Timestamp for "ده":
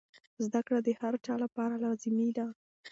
2.37-2.47